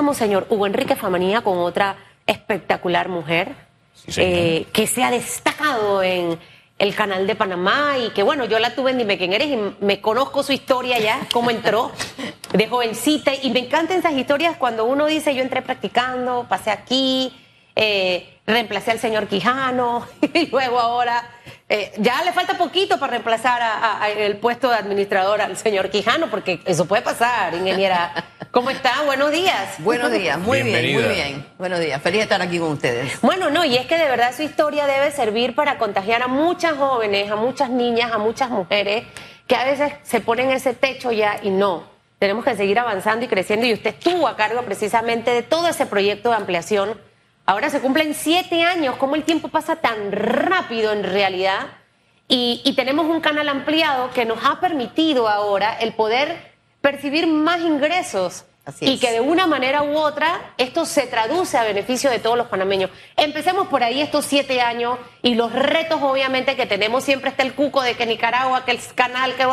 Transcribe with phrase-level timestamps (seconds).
[0.00, 1.94] estamos, señor Hugo Enrique Famanía, con otra
[2.26, 3.54] espectacular mujer
[4.16, 6.38] eh, que se ha destacado en
[6.78, 9.58] el canal de Panamá y que bueno, yo la tuve en Dime quién eres y
[9.84, 11.92] me conozco su historia ya, cómo entró
[12.54, 13.34] de jovencita.
[13.42, 17.30] Y me encantan esas historias cuando uno dice yo entré practicando, pasé aquí,
[17.76, 21.30] eh, reemplacé al señor Quijano y luego ahora
[21.72, 26.28] eh, ya le falta poquito para reemplazar a, el puesto de administrador al señor Quijano
[26.28, 28.12] porque eso puede pasar, ingeniera.
[28.50, 29.02] ¿Cómo está?
[29.02, 29.76] Buenos días.
[29.78, 31.46] Buenos días, muy bien, muy bien.
[31.58, 33.20] Buenos días, feliz de estar aquí con ustedes.
[33.22, 36.72] Bueno, no, y es que de verdad su historia debe servir para contagiar a muchas
[36.72, 39.04] jóvenes, a muchas niñas, a muchas mujeres
[39.46, 41.84] que a veces se ponen ese techo ya y no.
[42.18, 45.86] Tenemos que seguir avanzando y creciendo y usted estuvo a cargo precisamente de todo ese
[45.86, 47.00] proyecto de ampliación.
[47.50, 51.66] Ahora se cumplen siete años, ¿cómo el tiempo pasa tan rápido en realidad?
[52.28, 57.60] Y, y tenemos un canal ampliado que nos ha permitido ahora el poder percibir más
[57.60, 58.44] ingresos.
[58.80, 62.46] y que de una manera u otra esto se traduce a beneficio de todos los
[62.46, 62.88] panameños.
[63.16, 67.02] Empecemos por ahí estos siete años y los retos obviamente que tenemos.
[67.02, 69.44] Siempre está el cuco de que Nicaragua, que el canal, que...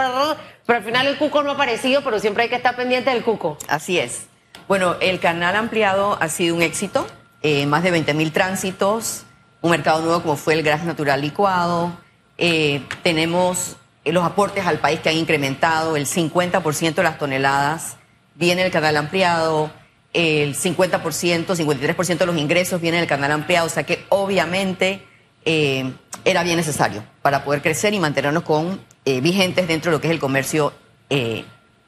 [0.67, 3.23] Pero al final el cuco no ha aparecido, pero siempre hay que estar pendiente del
[3.23, 3.57] cuco.
[3.67, 4.27] Así es.
[4.67, 7.07] Bueno, el canal ampliado ha sido un éxito.
[7.43, 9.23] Eh, más de 20 mil tránsitos,
[9.61, 11.95] un mercado nuevo como fue el gas natural licuado.
[12.37, 17.97] Eh, tenemos eh, los aportes al país que han incrementado, el 50% de las toneladas
[18.35, 19.71] viene del canal ampliado,
[20.13, 25.03] el 50%, 53% de los ingresos viene del canal ampliado, o sea que obviamente
[25.45, 30.07] era bien necesario para poder crecer y mantenernos con eh, vigentes dentro de lo que
[30.07, 30.73] es el comercio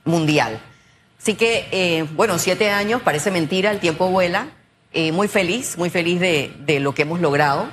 [0.05, 0.61] mundial.
[1.21, 4.47] Así que, bueno, siete años, parece mentira, el tiempo vuela,
[5.13, 7.69] muy feliz, muy feliz de, de lo que hemos logrado.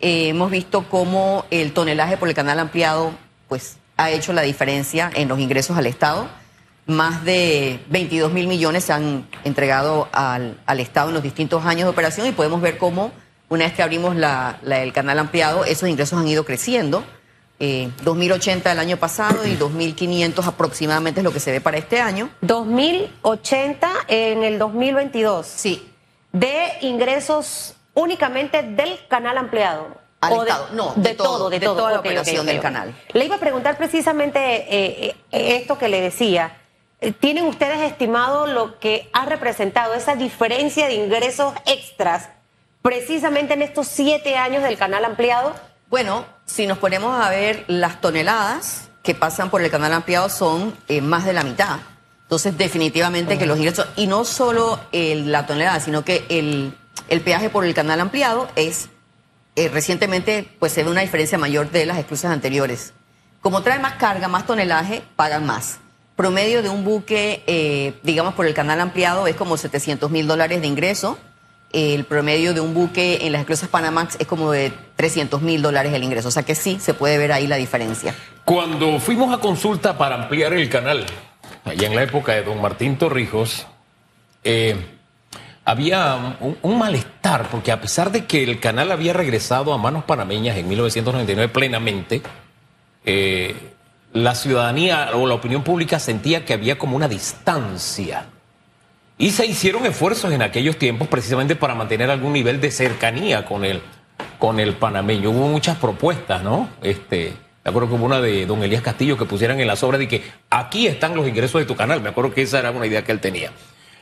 [0.00, 3.12] hemos visto cómo el tonelaje por el canal ampliado,
[3.48, 6.28] pues ha hecho la diferencia en los ingresos al Estado.
[6.86, 11.90] Más de 22 mil millones se han entregado al, Estado en los distintos años de
[11.90, 13.12] operación y podemos ver cómo,
[13.48, 17.04] una vez que abrimos el canal ampliado, esos ingresos han ido creciendo.
[17.60, 22.00] Eh, 2.080 el año pasado y 2.500 aproximadamente es lo que se ve para este
[22.00, 22.28] año.
[22.42, 25.46] 2.080 en el 2022.
[25.46, 25.93] Sí.
[26.34, 30.04] De ingresos únicamente del canal ampliado
[30.72, 32.94] no, de, todo, de, toda la operación del canal.
[33.12, 36.56] Le iba a preguntar precisamente eh, eh, esto que le decía.
[37.00, 42.30] Eh, ¿Tienen ustedes estimado lo que ha representado esa diferencia de ingresos extras
[42.82, 45.54] precisamente en estos siete años del canal ampliado?
[45.88, 50.76] Bueno, si nos ponemos a ver las toneladas que pasan por el canal ampliado son
[51.02, 51.78] más de la mitad.
[52.34, 56.74] Entonces, definitivamente que los ingresos, y no solo la tonelada, sino que el,
[57.20, 58.88] peaje por el canal ampliado es
[59.54, 62.92] eh, recientemente pues se ve una diferencia mayor de las exclusas anteriores.
[63.40, 65.78] Como trae más carga, más tonelaje, pagan más.
[66.16, 70.60] Promedio de un buque, eh, digamos por el canal ampliado, es como 700 mil dólares
[70.60, 71.16] de ingreso.
[71.70, 75.92] El promedio de un buque en las exclusas Panamax es como de 300 mil dólares
[75.92, 76.26] el ingreso.
[76.26, 78.12] O sea que sí, se puede ver ahí la diferencia.
[78.44, 81.06] Cuando fuimos a consulta para ampliar el canal,
[81.64, 83.66] allá en la época de don Martín Torrijos,
[84.44, 84.76] eh,
[85.64, 90.58] había un, malestar, porque a pesar de que el canal había regresado a manos panameñas
[90.58, 92.22] en 1999 plenamente,
[93.06, 93.54] eh,
[94.12, 98.26] la ciudadanía o la opinión pública sentía que había como una distancia.
[99.16, 103.64] Y se hicieron esfuerzos en aquellos tiempos precisamente para mantener algún nivel de cercanía con
[103.64, 103.80] el,
[104.38, 105.30] con el panameño.
[105.30, 106.68] Hubo muchas propuestas, ¿no?
[106.82, 107.32] Este,
[107.64, 110.06] me acuerdo que hubo una de don Elías Castillo que pusieran en las obras de
[110.06, 112.02] que aquí están los ingresos de tu canal.
[112.02, 113.52] Me acuerdo que esa era una idea que él tenía.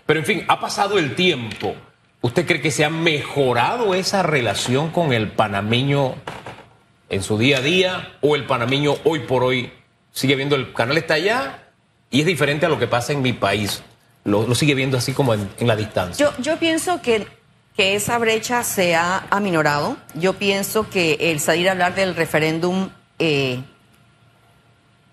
[0.04, 1.76] Pero en fin, ha pasado el tiempo.
[2.22, 6.16] ¿Usted cree que se ha mejorado esa relación con el panameño
[7.08, 9.72] en su día a día o el panameño hoy por hoy
[10.10, 11.68] sigue viendo el canal está allá
[12.10, 13.84] y es diferente a lo que pasa en mi país?
[14.24, 16.26] Lo, sigue viendo así como en, la distancia.
[16.26, 17.28] Yo, yo pienso que,
[17.76, 19.96] que esa brecha se ha aminorado.
[20.14, 23.62] Yo pienso que el salir a hablar del referéndum eh,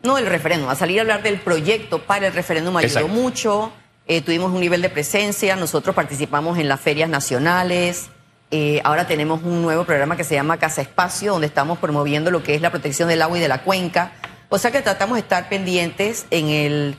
[0.01, 3.71] no el referéndum, a salir a hablar del proyecto para el referéndum ayudó mucho.
[4.07, 8.09] Eh, tuvimos un nivel de presencia, nosotros participamos en las ferias nacionales,
[8.51, 12.41] eh, ahora tenemos un nuevo programa que se llama Casa Espacio, donde estamos promoviendo lo
[12.41, 14.11] que es la protección del agua y de la cuenca.
[14.49, 16.25] O sea que tratamos de estar pendientes.
[16.31, 16.97] En el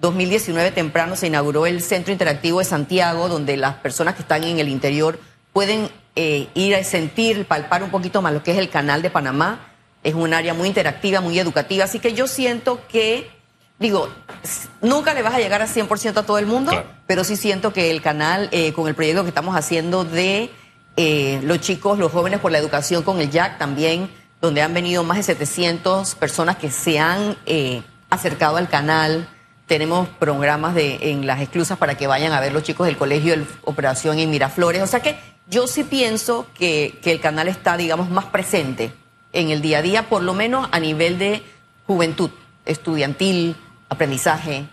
[0.00, 4.60] 2019 temprano se inauguró el Centro Interactivo de Santiago, donde las personas que están en
[4.60, 5.18] el interior
[5.52, 9.10] pueden eh, ir a sentir, palpar un poquito más lo que es el canal de
[9.10, 9.71] Panamá.
[10.02, 11.84] Es un área muy interactiva, muy educativa.
[11.84, 13.30] Así que yo siento que
[13.82, 14.08] digo,
[14.80, 16.72] nunca le vas a llegar a 100% a todo el mundo,
[17.06, 20.50] pero sí siento que el canal, eh, con el proyecto que estamos haciendo de
[20.96, 24.08] eh, los chicos, los jóvenes por la educación con el JAC también,
[24.40, 29.28] donde han venido más de 700 personas que se han eh, acercado al canal.
[29.66, 33.36] tenemos programas de, en las exclusas para que vayan a ver los chicos del colegio
[33.36, 34.82] de operación en Miraflores.
[34.82, 35.18] O sea que
[35.48, 38.92] yo sí pienso que, que el canal está, digamos, más presente
[39.32, 41.42] en el día a día, por lo menos a nivel de
[41.86, 42.30] juventud
[42.64, 43.56] estudiantil,
[43.88, 44.64] aprendizaje.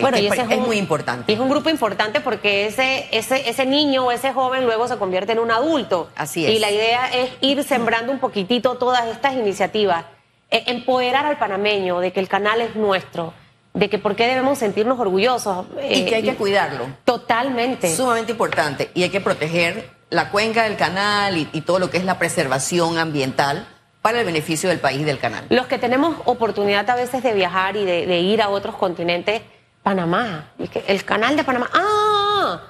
[0.00, 1.32] Bueno, y es, ese es muy importante.
[1.32, 5.32] Es un grupo importante porque ese, ese, ese niño o ese joven luego se convierte
[5.32, 6.10] en un adulto.
[6.16, 6.52] Así es.
[6.52, 10.04] Y la idea es ir sembrando un poquitito todas estas iniciativas,
[10.50, 13.34] eh, empoderar al panameño de que el canal es nuestro,
[13.72, 15.66] de que por qué debemos sentirnos orgullosos.
[15.88, 16.86] y que hay eh, que cuidarlo.
[17.04, 17.94] Totalmente.
[17.94, 18.90] Sumamente importante.
[18.94, 22.18] Y hay que proteger la cuenca del canal y, y todo lo que es la
[22.18, 23.68] preservación ambiental
[24.04, 25.46] para el beneficio del país y del canal.
[25.48, 29.40] Los que tenemos oportunidad a veces de viajar y de, de ir a otros continentes,
[29.82, 30.50] Panamá,
[30.86, 32.60] el canal de Panamá, ah,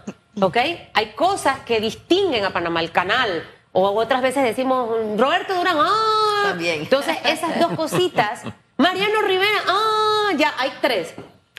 [0.41, 0.57] ok,
[0.95, 4.89] hay cosas que distinguen a Panamá, el canal, o otras veces decimos
[5.19, 6.83] Roberto Durán, ah, También.
[6.83, 8.43] entonces esas dos cositas,
[8.77, 11.15] Mariano Rivera, ah, ya hay tres.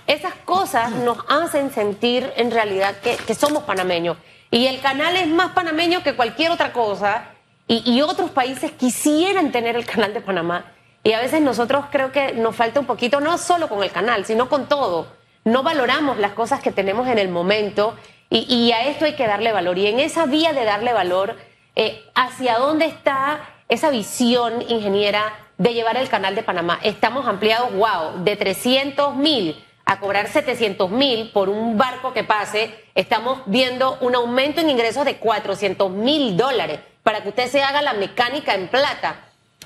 [0.07, 4.15] Esas cosas nos hacen sentir en realidad que, que somos panameños.
[4.51, 7.34] Y el canal es más panameño que cualquier otra cosa.
[7.67, 10.71] Y, otros países quisieran tener el canal de Panamá.
[11.03, 14.25] Y a veces nosotros creo que nos falta un poquito, no solo con el canal,
[14.25, 15.07] sino con todo.
[15.43, 17.95] No valoramos las cosas que tenemos en el momento
[18.29, 19.79] y, y a esto hay que darle valor.
[19.79, 21.37] Y en esa vía de darle valor,
[21.75, 26.79] eh, ¿hacia dónde está esa visión, ingeniera, de llevar el canal de Panamá?
[26.83, 32.73] Estamos ampliados, wow, de 300 mil a cobrar 700 mil por un barco que pase,
[32.95, 37.83] estamos viendo un aumento en ingresos de 400 mil dólares para que usted se haga
[37.83, 39.17] la mecánica en plata.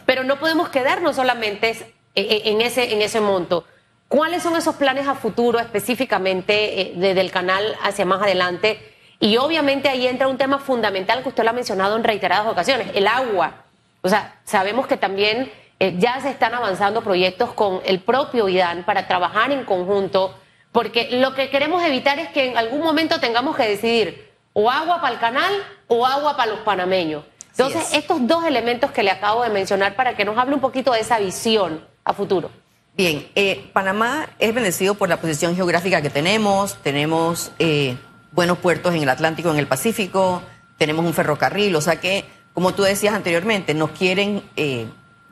[0.05, 3.63] Pero no podemos quedarnos solamente eh, eh, en ese, en ese monto.
[4.09, 8.93] ¿Cuáles son esos planes a futuro específicamente eh, desde el canal hacia más adelante?
[9.19, 12.87] Y obviamente ahí entra un tema fundamental que usted lo ha mencionado en reiteradas ocasiones,
[12.93, 13.65] el agua.
[14.01, 18.83] O sea, sabemos que también eh, ya se están avanzando proyectos con el propio IDAN
[18.83, 20.35] para trabajar en conjunto,
[20.73, 24.99] porque lo que queremos evitar es que en algún momento tengamos que decidir o agua
[25.01, 25.53] para el canal
[25.87, 27.23] o agua para los panameños.
[27.51, 27.97] Entonces, es.
[27.99, 30.99] estos dos elementos que le acabo de mencionar para que nos hable un poquito de
[31.01, 32.49] esa visión a futuro.
[32.95, 37.97] Bien, eh, Panamá es bendecido por la posición geográfica que tenemos, tenemos eh,
[38.31, 40.41] buenos puertos en el Atlántico, en el Pacífico,
[40.77, 44.87] tenemos un ferrocarril, o sea que, como tú decías anteriormente, nos quieren eh,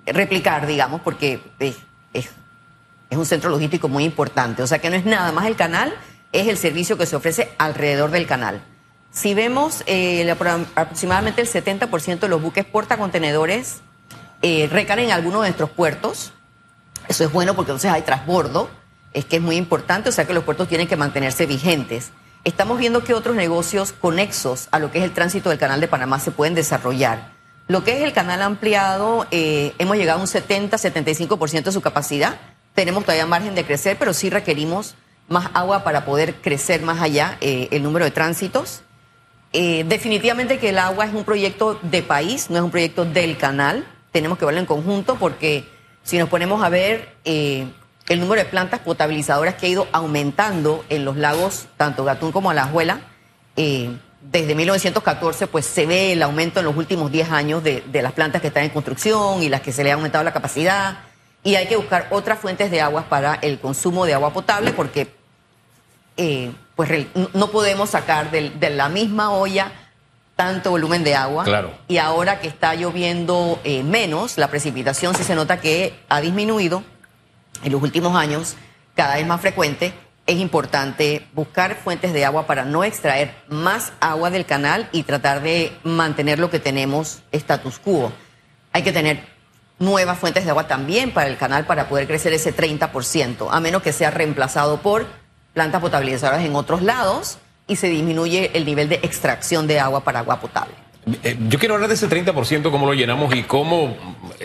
[0.06, 1.76] replicar, digamos, porque es,
[2.14, 2.30] es-
[3.10, 5.94] es un centro logístico muy importante, o sea que no es nada más el canal,
[6.34, 8.62] es el servicio que se ofrece alrededor del canal.
[9.18, 13.78] Si vemos eh, apro- aproximadamente el 70% de los buques portacontenedores
[14.44, 16.34] eh, recaen en alguno de nuestros puertos,
[17.08, 18.70] eso es bueno porque entonces hay transbordo,
[19.14, 22.12] es que es muy importante, o sea que los puertos tienen que mantenerse vigentes.
[22.44, 25.88] Estamos viendo que otros negocios conexos a lo que es el tránsito del canal de
[25.88, 27.32] Panamá se pueden desarrollar.
[27.68, 32.36] Lo que es el canal ampliado, eh, hemos llegado a un 70-75% de su capacidad.
[32.76, 34.94] Tenemos todavía margen de crecer, pero sí requerimos
[35.28, 38.84] más agua para poder crecer más allá eh, el número de tránsitos.
[39.60, 43.38] Eh, definitivamente que el agua es un proyecto de país, no es un proyecto del
[43.38, 43.88] canal.
[44.12, 45.68] Tenemos que verlo en conjunto porque
[46.04, 47.66] si nos ponemos a ver eh,
[48.08, 52.52] el número de plantas potabilizadoras que ha ido aumentando en los lagos, tanto Gatún como
[52.52, 53.02] Alajuela,
[53.56, 53.90] eh,
[54.22, 58.44] desde 1914, pues se ve el aumento en los últimos 10 años de, las plantas
[58.44, 61.00] que están en construcción y las que se le ha aumentado la capacidad.
[61.44, 65.08] Y hay que buscar otras fuentes de aguas para el consumo de agua potable porque
[66.78, 69.72] pues no podemos sacar del- de, la misma olla
[70.38, 71.44] tanto volumen de agua.
[71.44, 71.74] Claro.
[71.88, 76.84] Y ahora que está lloviendo eh, menos, la precipitación sí se nota que ha disminuido
[77.64, 78.56] en los últimos años,
[78.96, 79.92] cada vez más frecuente.
[80.28, 85.42] Es importante buscar fuentes de agua para no extraer más agua del canal y tratar
[85.42, 88.12] de mantener lo que tenemos status quo.
[88.74, 89.24] Hay que tener
[89.80, 93.82] nuevas fuentes de agua también para el canal para poder crecer ese 30%, a menos
[93.82, 95.08] que sea reemplazado por
[95.58, 100.20] plantas potabilizadoras en otros lados y se disminuye el nivel de extracción de agua para
[100.20, 100.76] agua potable.
[101.24, 103.98] Eh, Yo quiero hablar de ese 30%, cómo lo llenamos y cómo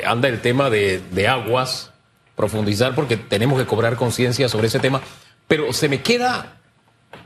[0.07, 1.91] anda el tema de, de aguas,
[2.35, 5.03] profundizar porque tenemos que cobrar conciencia sobre ese tema,
[5.47, 6.57] pero se me queda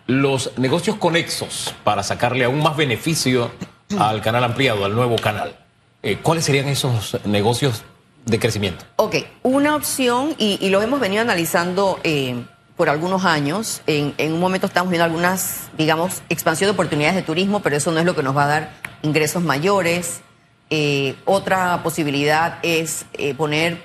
[0.08, 3.52] los negocios conexos para sacarle aún más beneficio
[4.00, 5.54] al canal ampliado, al nuevo canal.
[6.02, 7.84] Eh, ¿Cuáles serían esos negocios
[8.24, 8.84] de crecimiento?
[8.96, 9.14] Ok,
[9.44, 12.42] una opción, y, y lo hemos venido analizando eh,
[12.76, 17.60] por algunos años, en, un momento estamos viendo algunas, digamos, expansión de oportunidades de turismo,
[17.60, 18.70] pero eso no es lo que nos va a dar
[19.02, 20.20] ingresos mayores.
[20.68, 23.80] Eh, otra posibilidad es eh, poner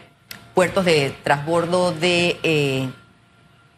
[0.53, 2.89] puertos de transbordo de, eh,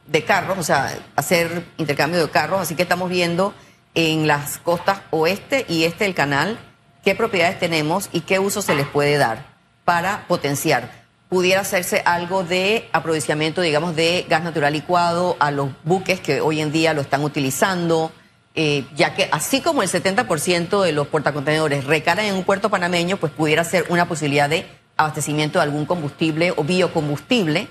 [0.08, 3.53] de carros, o sea, hacer intercambio de carros, así que estamos viendo
[3.93, 6.58] en las costas oeste y este del canal
[7.03, 9.46] qué propiedades tenemos y qué uso se les puede dar
[9.86, 11.03] para potenciar.
[11.34, 16.62] Pudiera hacerse algo de aprovechamiento, digamos, de gas natural licuado a los buques que hoy
[16.62, 18.12] en día lo están utilizando,
[18.54, 23.18] eh, ya que así como el 70% de los portacontenedores recaen en un puerto panameño,
[23.18, 27.68] pues pudiera ser una posibilidad de abastecimiento de algún combustible o biocombustible,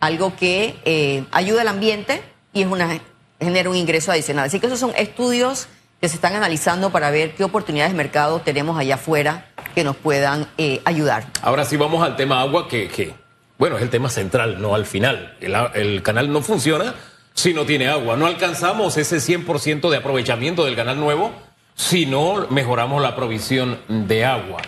[0.00, 2.20] algo que eh, ayuda al ambiente
[2.52, 3.00] y es una,
[3.38, 4.46] genera un ingreso adicional.
[4.46, 5.68] Así que esos son estudios
[6.04, 9.96] que se están analizando para ver qué oportunidades de mercado tenemos allá afuera que nos
[9.96, 11.24] puedan eh, ayudar.
[11.40, 13.14] Ahora sí vamos al tema agua, que, que,
[13.56, 15.34] bueno, es el tema central, no al final.
[15.40, 16.94] El, el canal no funciona
[17.32, 18.18] si no tiene agua.
[18.18, 21.32] No alcanzamos ese 100% de aprovechamiento del canal nuevo
[21.74, 24.60] si no mejoramos la provisión de agua.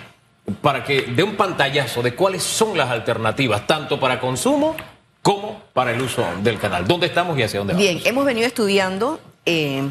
[0.62, 4.74] Para que dé un pantallazo de cuáles son las alternativas, tanto para consumo
[5.20, 6.86] como para el uso del canal.
[6.86, 7.86] ¿Dónde estamos y hacia dónde vamos?
[7.86, 9.86] Bien, hemos venido estudiando eh,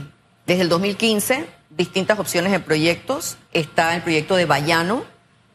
[0.46, 3.38] desde el 2015 distintas opciones de proyectos.
[3.54, 5.04] Está el proyecto de Bayano,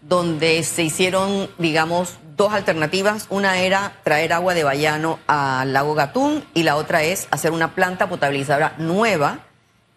[0.03, 3.27] donde se hicieron, digamos, dos alternativas.
[3.31, 7.75] Una era traer agua de Bayano al lago Gatún y la otra es hacer una
[7.75, 9.41] planta potabilizadora nueva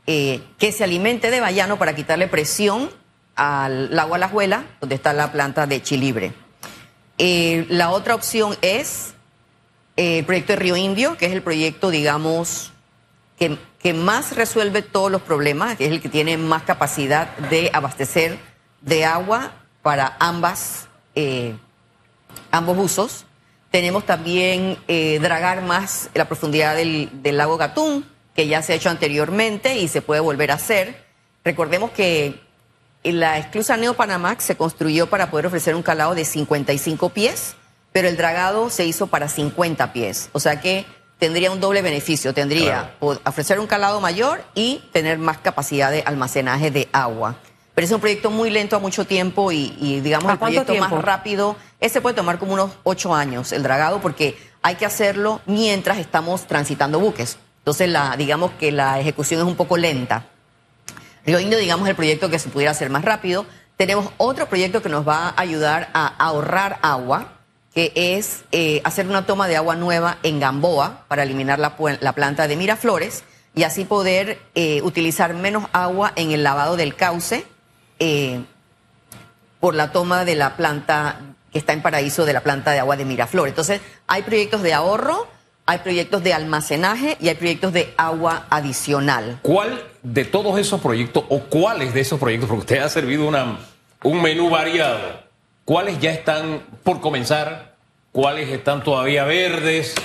[0.06, 2.90] eh, que se alimente de Bayano para quitarle presión
[3.36, 6.34] al lago Alajuela, donde está la planta de Chilibre.
[7.18, 9.14] Eh, la otra opción es
[9.96, 12.74] eh, el proyecto de Río Indio, que es el proyecto, digamos,
[13.38, 17.70] que, que más resuelve todos los problemas, que es el que tiene más capacidad de
[17.74, 18.40] abastecer
[18.80, 21.58] de agua para ambas, eh,
[22.50, 23.26] ambos usos.
[23.72, 28.90] Tenemos también eh, dragar más la profundidad del, lago Gatún, que ya se ha hecho
[28.90, 31.04] anteriormente y se puede volver a hacer.
[31.44, 32.40] Recordemos que
[33.04, 37.56] la esclusa Neo Panamax se construyó para poder ofrecer un calado de 55 pies,
[37.92, 40.30] pero el dragado se hizo para 50 pies.
[40.32, 40.86] O sea que
[41.20, 42.34] tendría un doble beneficio.
[42.34, 43.22] Tendría claro.
[43.26, 47.36] ofrecer un calado mayor y tener más capacidad de almacenaje de agua.
[47.76, 50.96] Pero es un proyecto muy lento a mucho tiempo y, y digamos, el proyecto tiempo?
[50.96, 55.42] más rápido, ese puede tomar como unos ocho años, el dragado, porque hay que hacerlo
[55.48, 57.38] mientras estamos transitando buques.
[57.60, 60.26] Entonces, la, digamos que la ejecución es un poco lenta.
[61.26, 63.46] Río Indio, digamos, el proyecto que se pudiera hacer más rápido.
[63.78, 67.40] Tenemos otro proyecto que nos va a ayudar a ahorrar agua,
[67.74, 72.14] que es eh, hacer una toma de agua nueva en Gamboa para eliminar la, la
[72.14, 73.24] planta de Miraflores
[73.56, 77.46] y así poder eh, utilizar menos agua en el lavado del cauce
[78.00, 78.42] eh,
[79.60, 81.20] por la toma de la planta
[81.52, 83.52] que está en Paraíso de la planta de agua de Miraflores.
[83.52, 85.28] Entonces, hay proyectos de ahorro,
[85.66, 89.40] hay proyectos de almacenaje y hay proyectos de agua adicional.
[89.44, 93.60] ¿Cuál de todos esos proyectos o cuáles de esos proyectos, porque usted ha servido una,
[94.04, 95.23] un menú variado,
[95.66, 97.76] cuáles ya están por comenzar,
[98.12, 99.96] cuáles están todavía verdes,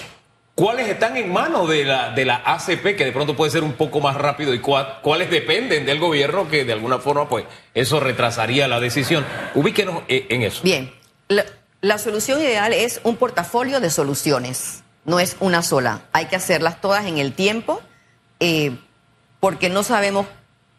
[0.55, 3.75] cuáles están en manos de la, de la ACP, que de pronto puede ser un
[3.75, 8.67] poco más rápido, y cuáles dependen del gobierno, que de alguna forma, pues, eso retrasaría
[8.69, 9.25] la decisión.
[9.55, 10.63] Ubíquenos en eso.
[10.63, 10.93] Bien,
[11.29, 11.45] la,
[11.81, 16.03] la solución ideal es un portafolio de soluciones, no es una sola.
[16.13, 17.81] Hay que hacerlas todas en el tiempo,
[18.41, 18.73] eh,
[19.39, 20.27] porque no sabemos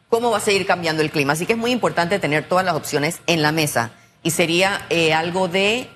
[0.10, 1.34] cómo va a seguir cambiando el clima.
[1.34, 3.92] Así que es muy importante tener todas las opciones en la mesa.
[4.24, 5.90] Y sería eh, algo de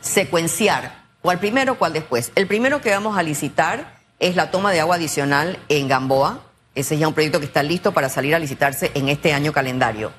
[0.00, 2.32] secuenciar ¿Cuál primero, cuál después?
[2.34, 6.40] El primero que vamos a licitar es la toma de agua adicional en Gamboa.
[6.74, 9.50] Ese es ya un proyecto que está listo para salir a licitarse en este año
[9.50, 10.12] calendario.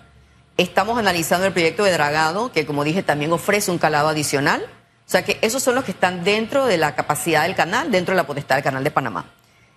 [0.57, 4.63] Estamos analizando el proyecto de dragado, que como dije también ofrece un calado adicional.
[4.63, 8.13] O sea que esos son los que están dentro de la capacidad del canal, dentro
[8.13, 9.25] de la potestad del canal de Panamá.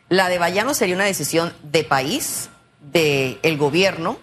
[0.08, 2.48] La de Bayano sería una decisión de país,
[2.80, 4.16] del el gobierno,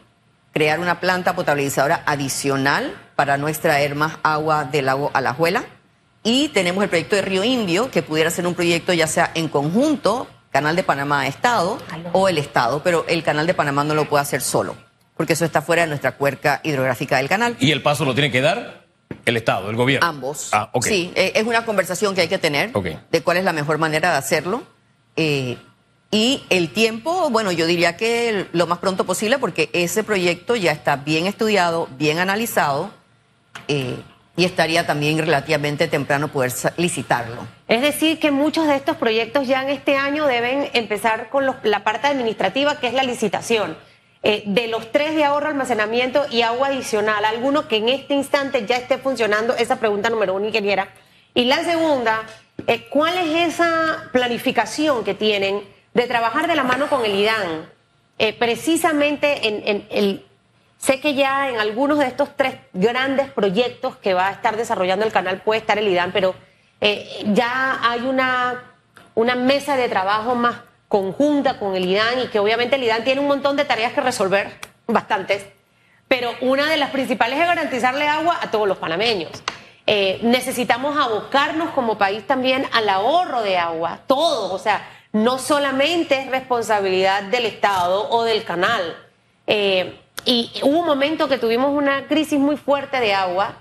[0.53, 5.63] crear una planta potabilizadora adicional para no extraer más agua del lago Alajuela
[6.24, 9.48] y tenemos el proyecto de Río Indio, que pudiera ser un proyecto ya sea en
[9.48, 12.10] conjunto, Canal de Panamá Estado Aló.
[12.13, 14.75] o el Estado, pero el Canal de Panamá no lo puede hacer solo,
[15.15, 17.55] porque eso está fuera de nuestra cuerca hidrográfica del canal.
[17.60, 18.86] ¿Y el paso lo tiene que dar?
[19.24, 20.07] El Estado, el gobierno.
[20.07, 20.50] Ambos.
[20.51, 20.91] Ah, okay.
[20.91, 23.00] Sí, eh, es una conversación que hay que tener okay.
[23.12, 24.63] de cuál es la mejor manera de hacerlo.
[25.15, 25.57] Eh,
[26.10, 30.72] y el tiempo, bueno, yo diría que lo más pronto posible, porque ese proyecto ya
[30.72, 32.91] está bien estudiado, bien analizado.
[33.67, 33.97] Eh,
[34.38, 37.47] y estaría también relativamente temprano poder licitarlo.
[37.67, 41.83] Es decir, que muchos de estos proyectos ya en este año deben empezar con la
[41.83, 43.77] parte administrativa, que es la licitación.
[44.24, 48.65] Eh, de los tres de ahorro, almacenamiento y agua adicional, alguno que en este instante
[48.65, 50.89] ya esté funcionando, esa pregunta número uno, ingeniera.
[51.33, 52.24] Y la segunda,
[52.67, 55.62] eh, ¿cuál es esa planificación que tienen
[55.93, 57.74] de trabajar de la mano con el IDAN?
[58.39, 60.25] Precisamente en, en el
[60.77, 65.05] Sé que ya en algunos de estos tres grandes proyectos que va a estar desarrollando
[65.05, 66.36] el canal puede estar el IDAN, pero
[66.82, 68.75] eh, ya hay una,
[69.15, 73.22] una mesa de trabajo más conjunta con el IDAN y que obviamente el IDAN tiene
[73.22, 74.51] un montón de tareas que resolver,
[74.88, 75.46] bastantes,
[76.08, 79.32] pero una de las principales es garantizarle agua a todos los panameños.
[79.88, 86.20] Eh, necesitamos abocarnos como país también al ahorro de agua, todos, o sea, no solamente
[86.20, 88.98] es responsabilidad del Estado o del canal.
[89.48, 93.55] Eh, y hubo un momento que tuvimos una crisis muy fuerte de agua,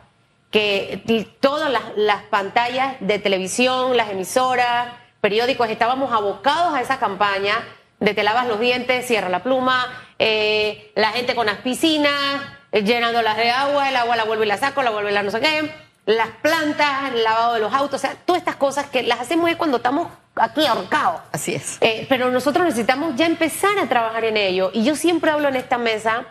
[0.50, 1.02] que
[1.40, 4.88] todas las, las pantallas de televisión, las emisoras,
[5.20, 7.56] periódicos, estábamos abocados a esa campaña
[8.00, 9.86] de te lavas los dientes, cierra la pluma,
[10.18, 12.42] eh, la gente con las piscinas,
[12.72, 15.22] eh, llenándolas de agua, el agua la vuelve y la saco, la vuelve y la
[15.22, 15.74] no sé qué,
[16.06, 19.50] las plantas, el lavado de los autos, o sea, todas estas cosas que las hacemos
[19.56, 21.22] cuando estamos aquí ahorcados.
[21.32, 21.78] Así es.
[21.80, 24.70] Eh, pero nosotros necesitamos ya empezar a trabajar en ello.
[24.74, 26.26] Y yo siempre hablo en esta mesa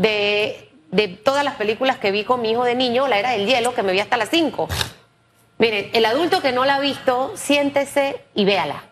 [0.00, 3.46] de, de todas las películas que vi con mi hijo de niño, la era del
[3.46, 4.68] hielo, que me vi hasta las 5.
[5.58, 8.88] Miren, el adulto que no la ha visto, siéntese y véala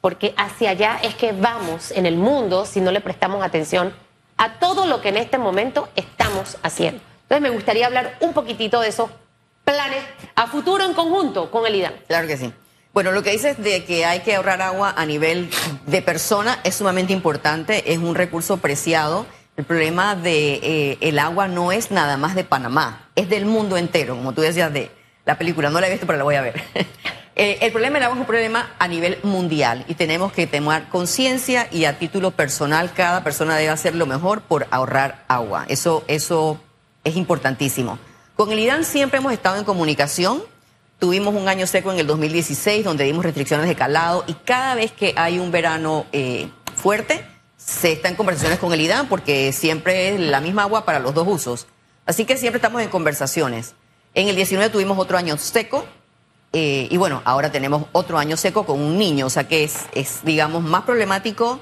[0.00, 3.92] porque hacia allá es que vamos en el mundo si no le prestamos atención
[4.36, 7.02] a todo lo que en este momento estamos haciendo.
[7.22, 9.10] Entonces me gustaría hablar un poquitito de esos
[9.64, 10.02] planes
[10.34, 11.94] a futuro en conjunto con el IDAN.
[12.08, 12.52] Claro que sí.
[12.92, 15.50] Bueno, lo que dices de que hay que ahorrar agua a nivel
[15.86, 19.26] de persona es sumamente importante, es un recurso preciado.
[19.56, 23.76] El problema de eh, el agua no es nada más de Panamá, es del mundo
[23.76, 24.90] entero, como tú decías de
[25.24, 25.70] la película.
[25.70, 26.62] No la he visto, pero la voy a ver.
[27.36, 30.90] Eh, el problema del agua es un problema a nivel mundial y tenemos que tomar
[30.90, 35.64] conciencia y a título personal cada persona debe hacer lo mejor por ahorrar agua.
[35.68, 36.60] Eso, eso
[37.02, 37.98] es importantísimo.
[38.36, 40.42] Con el IDAN siempre hemos estado en comunicación.
[40.98, 44.92] Tuvimos un año seco en el 2016 donde dimos restricciones de calado y cada vez
[44.92, 47.24] que hay un verano eh, fuerte
[47.64, 51.14] se está en conversaciones con el IDAN porque siempre es la misma agua para los
[51.14, 51.66] dos usos.
[52.06, 53.74] Así que siempre estamos en conversaciones.
[54.14, 55.86] En el 19 tuvimos otro año seco,
[56.52, 59.84] eh, y bueno, ahora tenemos otro año seco con un niño, o sea que es,
[59.92, 61.60] es digamos, más problemático,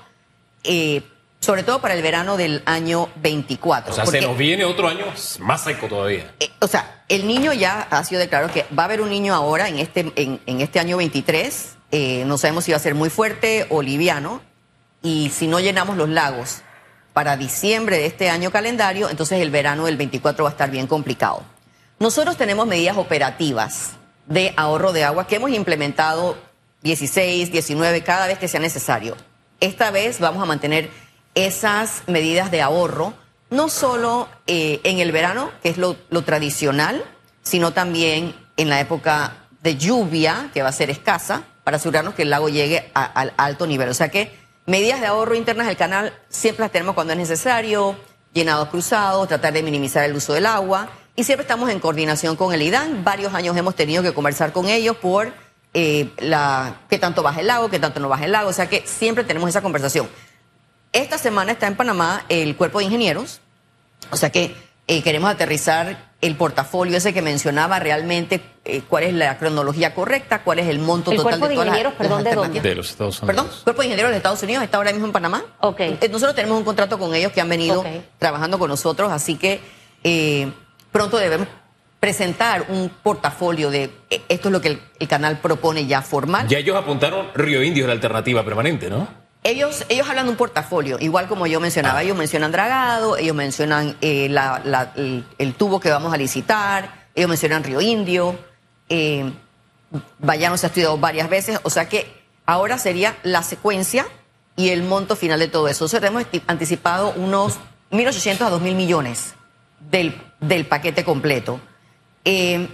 [0.64, 1.02] eh,
[1.40, 3.92] sobre todo para el verano del año 24.
[3.92, 5.04] O sea, se nos viene otro año
[5.40, 6.32] más seco todavía.
[6.40, 9.34] Eh, o sea, el niño ya ha sido declarado que va a haber un niño
[9.34, 11.76] ahora en este, en, en este año 23,
[12.24, 14.40] no sabemos si va a ser muy fuerte o liviano,
[15.02, 16.62] y si no llenamos los lagos
[17.12, 20.86] para diciembre de este año calendario, entonces el verano del 24 va a estar bien
[20.86, 21.42] complicado.
[21.98, 23.92] Nosotros tenemos medidas operativas
[24.26, 26.36] de ahorro de agua que hemos implementado
[26.82, 29.16] 16, 19, cada vez que sea necesario.
[29.60, 30.90] Esta vez vamos a mantener
[31.34, 33.14] esas medidas de ahorro,
[33.50, 37.04] no solo eh, en el verano, que es lo, tradicional,
[37.42, 42.22] sino también en la época de lluvia, que va a ser escasa, para asegurarnos que
[42.22, 43.88] el lago llegue al alto nivel.
[43.88, 47.96] O sea que medidas de ahorro internas del canal siempre las tenemos cuando es necesario,
[48.32, 52.52] llenados cruzados, tratar de minimizar el uso del agua y siempre estamos en coordinación con
[52.52, 53.02] el IDAN.
[53.02, 55.32] Varios años hemos tenido que conversar con ellos por
[55.72, 56.10] eh,
[56.88, 58.50] qué tanto baja el lago, qué tanto no baja el lago.
[58.50, 60.08] O sea que siempre tenemos esa conversación.
[60.92, 63.40] Esta semana está en Panamá el cuerpo de ingenieros.
[64.10, 64.54] O sea que
[64.88, 70.42] eh, queremos aterrizar el portafolio ese que mencionaba realmente eh, cuál es la cronología correcta,
[70.42, 72.60] cuál es el monto total cuerpo de, ingenieros, perdón, ¿de dónde?
[72.60, 73.36] De los Estados Unidos.
[73.36, 75.44] Perdón, cuerpo de ingenieros de Estados Unidos está ahora mismo en Panamá.
[75.60, 75.80] Ok.
[76.10, 77.84] Nosotros tenemos un contrato con ellos que han venido
[78.18, 79.60] trabajando con nosotros, así que
[80.90, 81.46] pronto debemos
[82.00, 86.46] presentar un portafolio de eh, esto es lo que el, canal propone ya formal.
[86.48, 89.08] Ya ellos apuntaron Río Indio la alternativa permanente, ¿no?
[89.44, 92.02] Ellos, ellos hablan de un portafolio, igual como yo mencionaba, ah.
[92.02, 94.34] ellos mencionan dragado, ellos mencionan eh,
[95.38, 98.36] el, tubo que vamos a licitar, ellos mencionan Río Indio,
[98.88, 99.30] eh,
[100.18, 102.12] Vayano se ha estudiado varias veces, o sea que
[102.46, 104.06] ahora sería la secuencia
[104.56, 105.84] y el monto final de todo eso.
[105.84, 107.58] Nosotros hemos anticipado unos
[107.92, 109.34] 1.800 a 2.000 millones
[109.90, 111.60] del, del paquete completo.
[112.24, 112.68] Eh,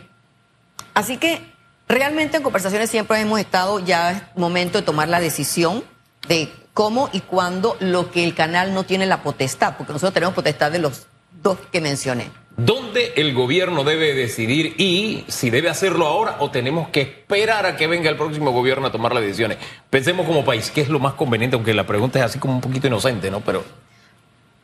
[0.94, 1.40] así que
[1.88, 5.84] realmente en conversaciones siempre hemos estado, ya es momento de tomar la decisión
[6.28, 10.34] de cómo y cuándo lo que el canal no tiene la potestad, porque nosotros tenemos
[10.34, 11.06] potestad de los
[11.42, 12.30] dos que mencioné.
[12.56, 17.76] ¿Dónde el gobierno debe decidir y si debe hacerlo ahora o tenemos que esperar a
[17.76, 19.58] que venga el próximo gobierno a tomar las decisiones?
[19.90, 21.56] Pensemos como país, ¿qué es lo más conveniente?
[21.56, 23.40] Aunque la pregunta es así como un poquito inocente, ¿no?
[23.40, 23.64] Pero.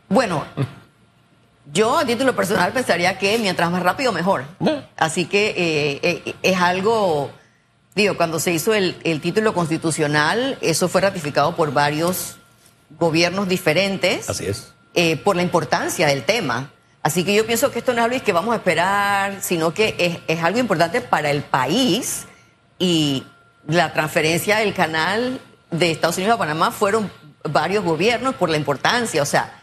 [0.09, 0.45] Bueno,
[1.73, 4.45] yo, a título personal, pensaría que mientras más rápido, mejor.
[4.97, 7.31] Así que eh, eh, es algo,
[7.95, 12.37] digo, cuando se hizo el, título constitucional, eso fue ratificado por varios
[12.99, 14.29] gobiernos diferentes.
[14.29, 14.73] Así es.
[14.95, 16.73] Eh, por la importancia del tema.
[17.03, 19.95] Así que yo pienso que esto no es algo que vamos a esperar, sino que
[19.99, 22.27] es, es algo importante para el país
[22.79, 23.25] y
[23.67, 27.11] la transferencia del canal de Estados Unidos a Panamá fueron
[27.45, 29.23] varios gobiernos por la importancia.
[29.23, 29.61] O sea,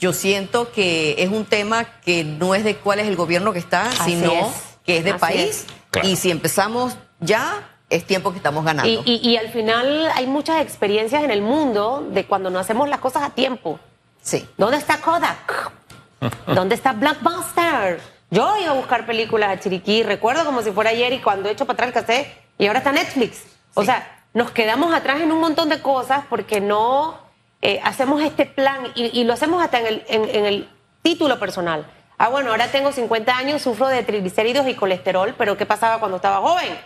[0.00, 3.58] yo siento que es un tema que no es de cuál es el gobierno que
[3.58, 4.52] está, sino
[4.84, 5.66] que es de país.
[6.02, 9.02] Y si empezamos ya, es tiempo que estamos ganando.
[9.04, 13.22] Y, al final hay muchas experiencias en el mundo de cuando no hacemos las cosas
[13.22, 13.78] a tiempo.
[14.22, 14.46] Sí.
[14.56, 15.72] ¿Dónde está Kodak?
[16.46, 18.00] ¿Dónde está Blockbuster?
[18.30, 21.52] Yo iba a buscar películas a Chiriquí, recuerdo como si fuera ayer y cuando he
[21.52, 23.42] hecho para atrás el cassette y ahora está Netflix.
[23.74, 27.18] O sea, nos quedamos atrás en un montón de cosas porque no
[27.60, 30.68] eh, hacemos este plan y, y lo hacemos hasta en el, en- en el
[31.02, 31.84] título personal.
[32.16, 36.16] Ah, bueno, ahora tengo 50 años, sufro de triglicéridos y colesterol, pero ¿qué pasaba cuando
[36.16, 36.78] estaba joven?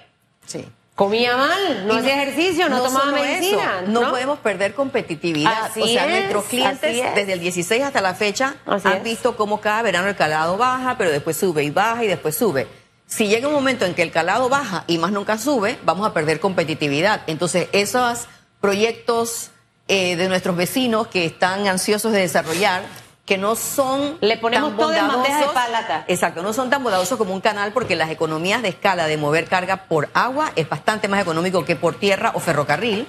[0.47, 0.65] Sí.
[0.95, 3.81] Comía mal, no Y hacía ejercicio, no, tomaba medicina.
[3.83, 5.65] eso, no, podemos perder competitividad.
[5.65, 9.03] Así o sea, es, nuestros clientes desde el 16 hasta la fecha Así han es.
[9.03, 12.67] visto cómo cada verano el calado baja, pero después sube y baja y después sube.
[13.07, 16.15] Si llega un momento en que el calado baja y más nunca sube, vamos a
[16.15, 17.21] perder competitividad.
[17.27, 18.27] Entonces, esos
[18.63, 19.51] proyectos
[19.89, 22.83] eh, de nuestros vecinos que están ansiosos de desarrollar,
[23.27, 26.05] que no son Le ponemos tan todo de bondadosos- plata.
[26.09, 29.47] Exacto, no son tan bondadosos como un canal porque las economías de escala de mover
[29.47, 33.07] carga por agua es bastante más económico que por tierra o ferrocarril,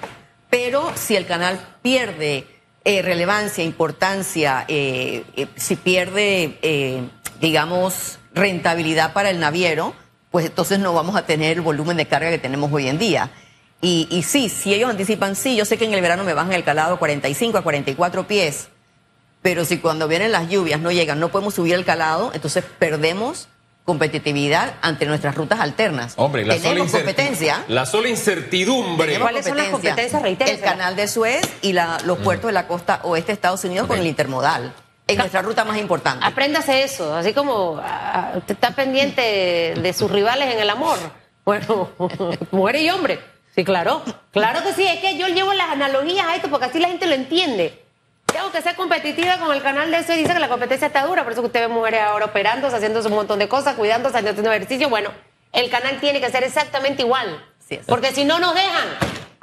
[0.50, 2.48] pero si el canal pierde
[2.84, 6.58] eh, relevancia, importancia, eh, eh, si pierde,
[7.40, 9.94] digamos, rentabilidad para el naviero,
[10.32, 13.30] pues entonces no vamos a tener el volumen de carga que tenemos hoy en día.
[13.82, 16.54] Y, y sí, si ellos anticipan, sí, yo sé que en el verano me bajan
[16.54, 18.70] el calado a 45 a 44 pies,
[19.48, 23.48] pero si cuando vienen las lluvias no llegan, no podemos subir el calado, entonces perdemos
[23.86, 26.16] competitividad ante nuestras rutas alternas.
[26.18, 27.64] Hombre, la sola, tenemos competencia.
[27.70, 29.18] la sola incertidumbre.
[29.18, 30.22] ¿Cuáles son las competencias?
[30.22, 30.56] Reitérese.
[30.58, 32.08] El canal de Suez y la- Mm.
[32.08, 34.74] los puertos de la costa oeste de Estados Unidos con el intermodal.
[35.08, 36.26] En nuestra ruta más importante.
[36.26, 40.98] Apréndase eso, así como ah, usted está pendiente de, de sus rivales en el amor.
[41.46, 41.90] Bueno,
[42.52, 43.22] mujer y hombre.
[43.56, 44.04] Sí, claro.
[44.32, 47.08] Claro que sí, es que yo llevo las analogías a esto porque así la gente
[47.08, 47.87] lo entiende.
[48.38, 51.08] Tengo que ser competitiva con el canal de eso y dice que la competencia está
[51.08, 54.16] dura, por eso que usted ve mujeres ahora operándose, haciéndose un montón de cosas, cuidándose,
[54.16, 54.90] haciendo ejercicio.
[54.90, 55.10] Bueno,
[55.54, 57.44] el canal tiene que ser exactamente igual.
[57.68, 58.90] Sí, porque si no nos dejan.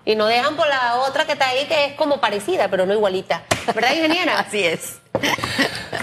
[0.04, 2.94] Y nos dejan por la otra que está ahí, que es como parecida, pero no
[2.94, 3.42] igualita.
[3.74, 4.38] ¿Verdad, ingeniera?
[4.38, 5.00] Así es.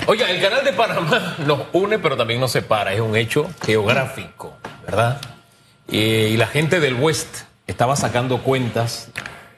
[0.07, 2.91] Oiga, el canal de Panamá nos une, pero también nos separa.
[2.91, 5.21] Es un hecho geográfico, ¿verdad?
[5.89, 9.07] Eh, y la gente del West estaba sacando cuentas.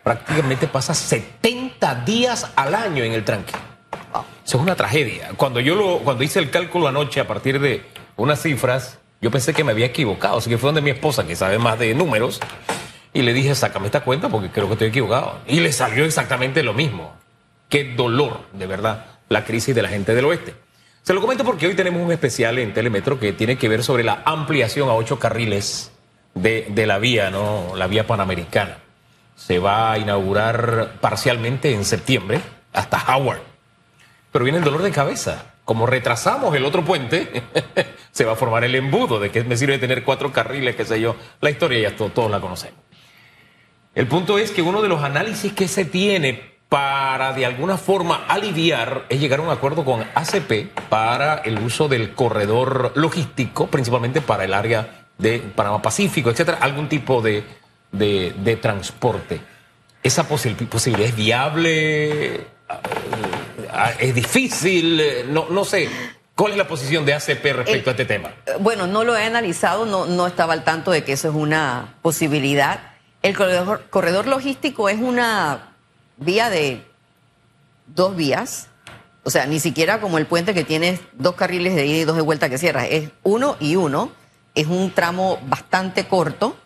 [0.04, 3.54] Prácticamente pasa 70 días al año en el tranque.
[4.46, 5.30] Eso es una tragedia.
[5.38, 7.86] Cuando yo lo, cuando hice el cálculo anoche a partir de
[8.18, 10.38] unas cifras, yo pensé que me había equivocado.
[10.38, 12.42] Así que fue donde mi esposa, que sabe más de números,
[13.14, 15.40] y le dije, sácame esta cuenta porque creo que estoy equivocado.
[15.48, 17.14] Y le salió exactamente lo mismo.
[17.70, 20.54] Qué dolor, de verdad, la crisis de la gente del oeste.
[21.04, 24.04] Se lo comento porque hoy tenemos un especial en Telemetro que tiene que ver sobre
[24.04, 25.92] la ampliación a ocho carriles
[26.34, 27.76] de, de la vía, ¿no?
[27.76, 28.83] La vía panamericana.
[29.46, 32.40] Se va a inaugurar parcialmente en septiembre
[32.72, 33.42] hasta Howard.
[34.32, 35.54] Pero viene el dolor de cabeza.
[35.66, 37.44] Como retrasamos el otro puente,
[38.12, 41.00] se va a formar el embudo de que me sirve tener cuatro carriles, qué sé
[41.02, 41.16] yo.
[41.42, 42.80] La historia ya to- todos la conocemos.
[43.96, 48.26] El punto es que uno de los análisis que se tiene para de alguna forma
[48.28, 54.22] aliviar es llegar a un acuerdo con ACP para el uso del corredor logístico, principalmente
[54.22, 57.44] para el área de Panamá Pacífico, etcétera, algún tipo de,
[57.94, 59.40] de- de transporte.
[60.04, 62.48] ¿Esa posi- posibilidad es viable?
[63.72, 65.02] Ah, ¿Es difícil?
[65.30, 65.90] No, no sé.
[66.36, 68.30] ¿Cuál es la posición de ACP respecto a este tema?
[68.46, 71.36] Eh, Bueno, no lo he analizado, no, no estaba al tanto de que eso es
[71.36, 72.80] una posibilidad.
[73.22, 75.74] El corredor, corredor logístico es una
[76.18, 76.84] vía de
[77.88, 78.68] dos vías,
[79.24, 82.16] o sea, ni siquiera como el puente que tiene dos carriles de ida y dos
[82.16, 84.12] de vuelta que cierra, es uno y uno,
[84.56, 86.58] es un tramo bastante corto,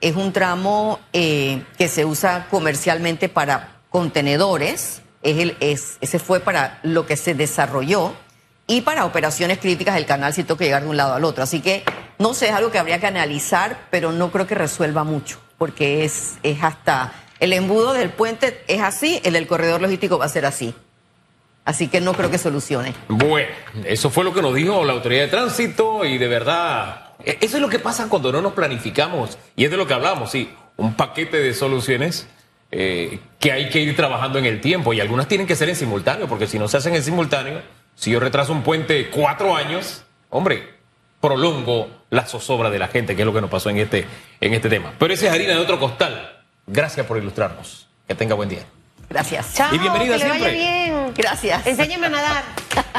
[0.00, 6.40] es un tramo eh, que se usa comercialmente para contenedores, es el, es, ese fue
[6.40, 8.14] para lo que se desarrolló
[8.66, 11.42] y para operaciones críticas del canal tengo que llegar de un lado al otro.
[11.42, 11.84] Así que
[12.18, 16.04] no sé, es algo que habría que analizar, pero no creo que resuelva mucho, porque
[16.04, 20.28] es, es hasta el embudo del puente es así, el del corredor logístico va a
[20.28, 20.74] ser así.
[21.64, 22.94] Así que no creo que solucione.
[23.08, 23.48] Bueno,
[23.84, 27.62] eso fue lo que nos dijo la autoridad de tránsito y de verdad, eso es
[27.62, 30.94] lo que pasa cuando no nos planificamos y es de lo que hablamos, sí, un
[30.94, 32.26] paquete de soluciones
[32.70, 35.76] eh, que hay que ir trabajando en el tiempo y algunas tienen que ser en
[35.76, 37.62] simultáneo, porque si no se hacen en simultáneo,
[37.94, 40.74] si yo retraso un puente cuatro años, hombre,
[41.20, 44.06] prolongo la zozobra de la gente, que es lo que nos pasó en este,
[44.40, 44.92] en este tema.
[44.98, 46.42] Pero ese es harina de otro costal.
[46.66, 47.88] Gracias por ilustrarnos.
[48.08, 48.64] Que tenga buen día.
[49.08, 49.54] Gracias.
[49.54, 50.52] Chao, Y bienvenida que le vaya siempre.
[50.52, 51.12] bien.
[51.16, 51.66] Gracias.
[51.66, 52.44] Enséñeme a nadar.